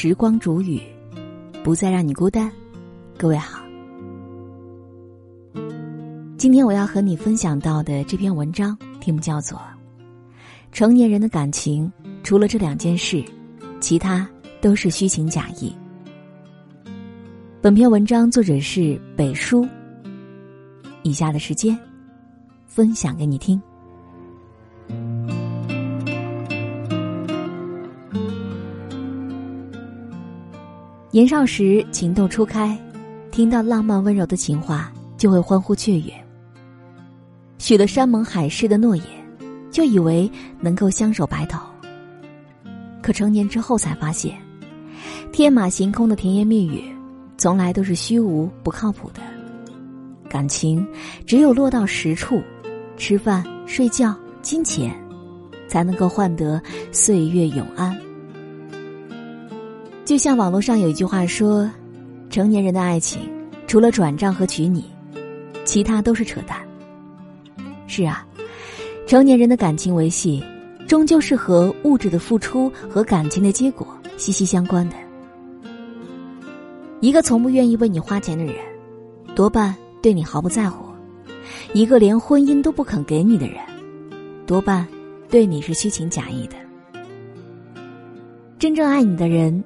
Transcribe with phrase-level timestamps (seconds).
[0.00, 0.80] 时光煮雨，
[1.64, 2.48] 不再让你孤单。
[3.16, 3.60] 各位好，
[6.36, 9.58] 今天我要和你分享到的这篇文章题目叫做
[10.70, 11.92] 《成年人的感情
[12.22, 13.24] 除了这两件事，
[13.80, 14.24] 其他
[14.60, 15.74] 都是虚情假意》。
[17.60, 19.66] 本篇文章作者是北叔。
[21.02, 21.76] 以下的时间，
[22.68, 23.60] 分享给你听。
[31.10, 32.78] 年少时情窦初开，
[33.30, 36.12] 听到浪漫温柔的情话就会欢呼雀跃，
[37.56, 39.06] 许了山盟海誓的诺言，
[39.70, 40.30] 就以为
[40.60, 41.58] 能够相守白头。
[43.00, 44.36] 可成年之后才发现，
[45.32, 46.84] 天马行空的甜言蜜语，
[47.38, 49.22] 从来都是虚无不靠谱的。
[50.28, 50.86] 感情
[51.24, 52.42] 只有落到实处，
[52.98, 54.94] 吃饭、睡觉、金钱，
[55.68, 56.60] 才能够换得
[56.92, 57.98] 岁月永安。
[60.08, 61.70] 就像网络上有一句话说
[62.32, 63.20] ：“成年人的爱情，
[63.66, 64.86] 除了转账和娶你，
[65.66, 66.58] 其他都是扯淡。”
[67.86, 68.26] 是啊，
[69.06, 70.42] 成年人的感情维系，
[70.86, 73.86] 终究是和物质的付出和感情的结果
[74.16, 74.96] 息息相关的。
[77.00, 78.54] 一个从不愿意为你花钱的人，
[79.34, 80.86] 多半对你毫不在乎；
[81.74, 83.58] 一个连婚姻都不肯给你的人，
[84.46, 84.88] 多半
[85.28, 86.54] 对你是虚情假意的。
[88.58, 89.62] 真正爱你的人。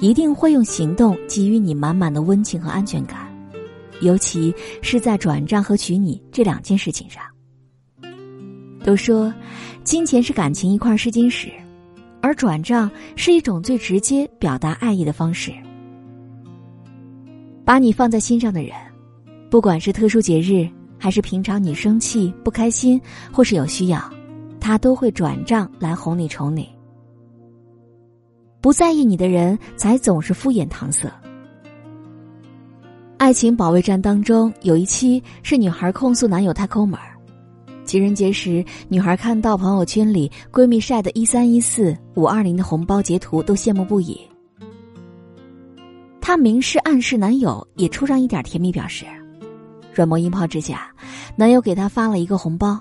[0.00, 3.32] 一定会用行动给予你满满的温情和安全感，
[4.00, 7.22] 尤其是在转账和娶你这两件事情上。
[8.84, 9.32] 都说，
[9.82, 11.48] 金钱是感情一块试金石，
[12.20, 15.50] 而转账是一种最直接表达爱意的方式。
[17.64, 18.72] 把你放在心上的人，
[19.48, 23.00] 不管是特殊节日，还是平常你生气、不开心，
[23.32, 24.02] 或是有需要，
[24.60, 26.68] 他都会转账来哄你、宠你。
[28.64, 31.06] 不在意你的人，才总是敷衍搪塞。
[33.18, 37.14] 爱情保卫战当中有一期是女孩控诉男友太抠门儿，
[37.84, 44.18] 情人节时，女孩看到朋友圈里闺蜜晒的一三一四五二零的红包截图，都羡慕不已。
[46.18, 49.04] 她明示暗示男友也出上一点甜蜜表示，
[49.92, 50.90] 软磨硬泡之下，
[51.36, 52.80] 男友给她发了一个红包，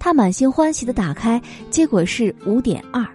[0.00, 1.40] 她满心欢喜的打开，
[1.70, 3.06] 结果是五点二。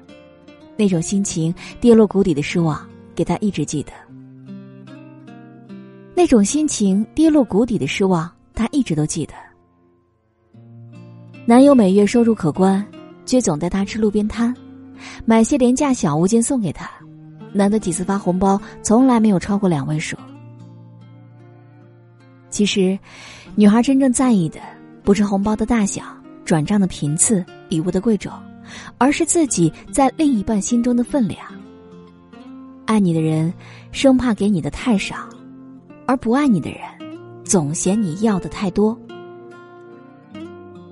[0.77, 3.91] 那种心情跌落谷底的失望，给他一直记得。
[6.15, 9.33] 那种心情跌落谷底的失望，他一直都记得。
[11.45, 12.85] 男友每月收入可观，
[13.25, 14.53] 却总带她吃路边摊，
[15.25, 16.89] 买些廉价小物件送给她，
[17.53, 20.17] 难得几次发红包，从来没有超过两位数。
[22.49, 22.97] 其实，
[23.55, 24.59] 女孩真正在意的，
[25.03, 26.03] 不是红包的大小、
[26.43, 28.31] 转账的频次、礼物的贵重。
[28.97, 31.39] 而是自己在另一半心中的分量。
[32.85, 33.53] 爱你的人，
[33.91, 35.15] 生怕给你的太少；
[36.05, 36.79] 而不爱你的人，
[37.43, 38.97] 总嫌你要的太多。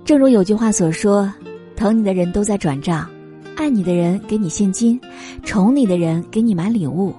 [0.04, 1.34] 正如有句话所说
[1.76, 3.10] ：“疼你的人都在转账，
[3.56, 5.00] 爱你的人给你现金，
[5.44, 7.16] 宠你的人给你买礼物，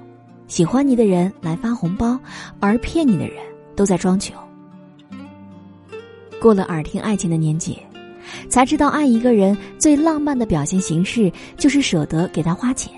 [0.47, 2.19] 喜欢你的人来发红包，
[2.61, 3.37] 而骗你的人
[3.75, 4.37] 都在装穷。”
[6.39, 7.79] 过了耳听爱情的年纪。
[8.49, 12.93] 才知道，爱一个人最浪漫的表现形式就是舍得给他花钱，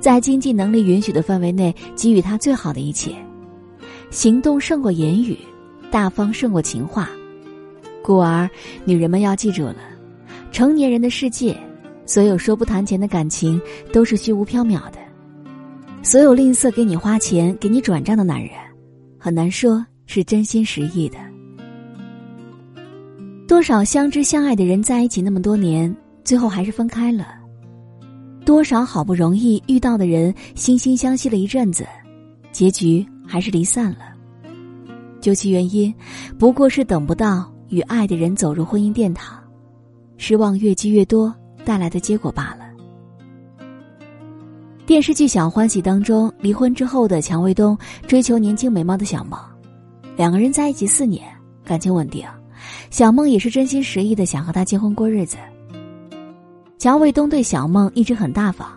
[0.00, 3.14] 在经济能力允许的范围内给予他最好的一切，
[4.10, 5.36] 行动胜过言语，
[5.90, 7.08] 大方胜过情话。
[8.02, 8.48] 故而，
[8.84, 9.76] 女人们要记住了，
[10.52, 11.56] 成年人的世界，
[12.04, 13.60] 所有说不谈钱的感情
[13.92, 14.98] 都是虚无缥缈的，
[16.02, 18.50] 所有吝啬给你花钱、给你转账的男人，
[19.18, 21.18] 很难说是真心实意的。
[23.46, 27.24] 多少相知相爱的人在一起那么多年，最后还是分开了；
[28.44, 31.86] 多少好不容易遇到的人惺惺相惜了一阵子，
[32.50, 33.98] 结局还是离散了。
[35.20, 35.94] 究其原因，
[36.36, 39.40] 不过是等不到与爱的人走入婚姻殿堂，
[40.16, 41.32] 失望越积越多
[41.64, 42.66] 带来的结果罢了。
[44.86, 47.78] 电视剧《小欢喜》当中，离婚之后的强卫东
[48.08, 49.38] 追求年轻美貌的小梦，
[50.16, 51.24] 两个人在一起四年，
[51.64, 52.24] 感情稳定。
[52.90, 55.36] 小梦也是真心实意的想和他结婚过日子。
[56.78, 58.68] 乔卫东对小梦一直很大方，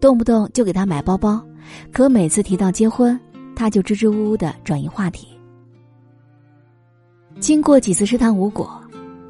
[0.00, 1.44] 动不动就给她买包包，
[1.92, 3.18] 可每次提到结婚，
[3.54, 5.28] 他就支支吾吾的转移话题。
[7.38, 8.80] 经过几次试探无果，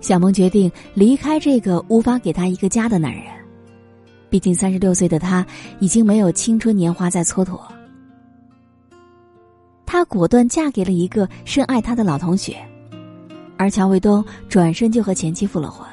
[0.00, 3.24] 小梦决定离开这个无法给她一个家的男人。
[4.28, 5.44] 毕竟三十六岁的她
[5.80, 7.58] 已经没有青春年华在蹉跎，
[9.84, 12.56] 她果断嫁给了一个深爱她的老同学。
[13.60, 15.86] 而乔卫东转身就和前妻复了婚。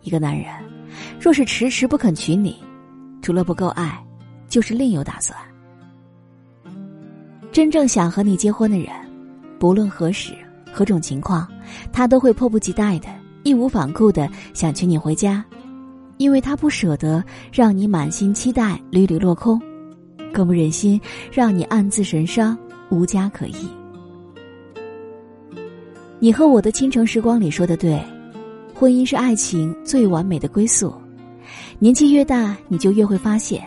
[0.00, 0.52] 一个男人，
[1.20, 2.56] 若是迟迟不肯娶你，
[3.22, 4.04] 除了不够爱，
[4.48, 5.38] 就是另有打算。
[7.52, 8.88] 真正想和你结婚的人，
[9.60, 10.34] 不论何时
[10.72, 11.46] 何种情况，
[11.92, 13.06] 他都会迫不及待的、
[13.44, 15.44] 义无反顾的想娶你回家，
[16.16, 17.22] 因为他不舍得
[17.52, 19.62] 让你满心期待屡屡落空，
[20.34, 21.00] 更不忍心
[21.30, 22.58] 让你暗自神伤、
[22.90, 23.68] 无家可依。
[26.22, 28.00] 你和我的倾城时光里说的对，
[28.72, 30.94] 婚姻是爱情最完美的归宿。
[31.80, 33.60] 年纪越大，你就越会发现，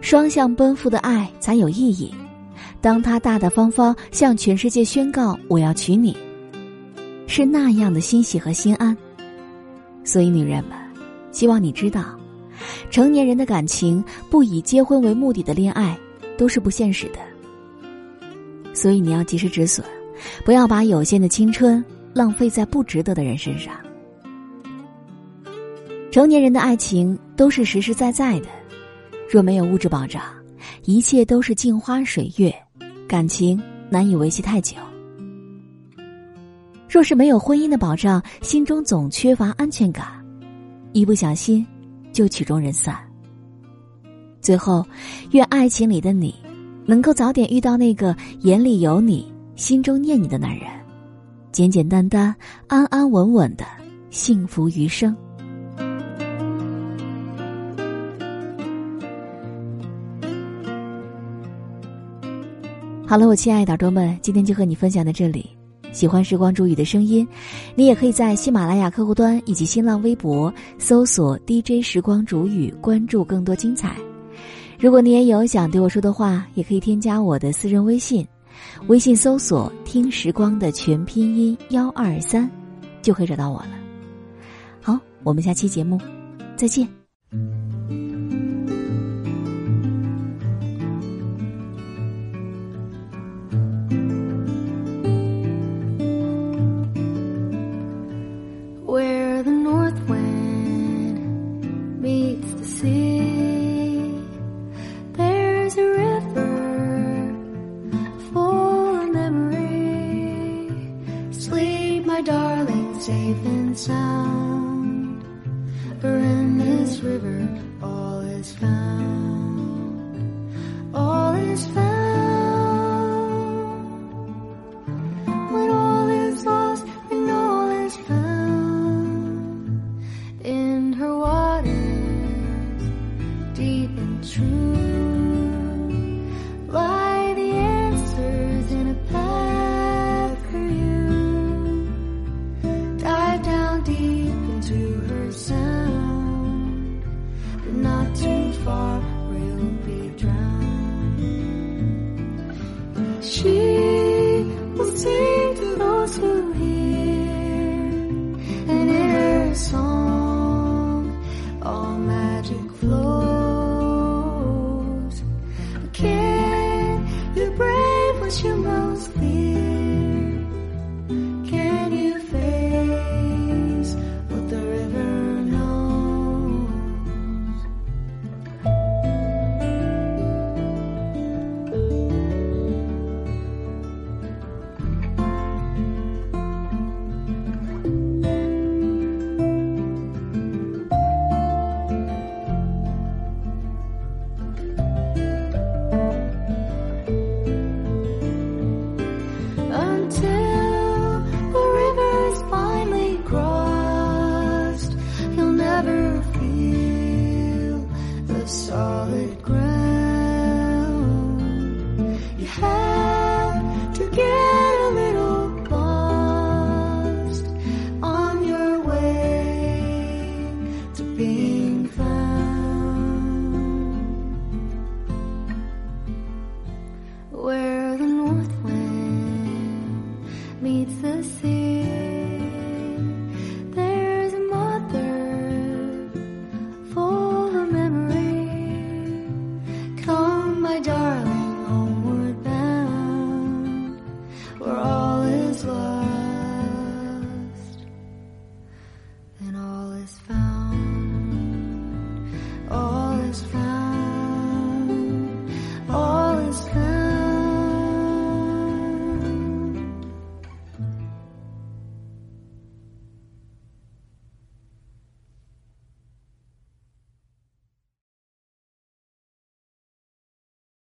[0.00, 2.10] 双向奔赴的爱才有意义。
[2.80, 6.16] 当他大大方方向全世界宣告“我要娶你”，
[7.28, 8.96] 是那样的欣喜和心安。
[10.02, 10.72] 所以，女人们，
[11.30, 12.18] 希望你知道，
[12.90, 15.94] 成年人的感情不以结婚为目的的恋爱
[16.38, 17.18] 都是不现实的。
[18.72, 19.84] 所以，你要及时止损，
[20.44, 23.74] 不要把有限的青春浪费在不值得的人身上。
[26.10, 28.48] 成年人的爱情都是实实在在的，
[29.30, 30.22] 若没有物质保障，
[30.84, 32.54] 一切都是镜花水月。
[33.08, 34.76] 感情难以维系太久。
[36.88, 40.06] 若是没有婚姻的保障，心中总缺乏安全感，
[40.92, 41.66] 一不小心
[42.12, 42.94] 就曲终人散。
[44.42, 44.84] 最后，
[45.30, 46.34] 愿爱情里的你，
[46.84, 50.66] 能够早点遇到那个眼里有你、心中念你的男人，
[51.52, 52.34] 简简单单、
[52.66, 53.64] 安安稳稳的
[54.10, 55.14] 幸福余生。
[63.06, 65.50] 好了，我亲爱的耳朵们，今天就和你分享到这里。
[65.92, 67.28] 喜欢时光煮雨的声音，
[67.74, 73.94] 你也可以在喜马拉雅客户端以及新浪微博搜索 DJ 时光煮雨，关注更多精彩。
[74.80, 78.26] 如果你也有想对我说的话，也可以添加我的私人微信，
[78.88, 82.50] 微信搜索“听时光”的全拼音幺二三，
[83.00, 83.70] 就可以找到我了。
[84.80, 86.00] 好，我们下期节目
[86.56, 86.88] 再见。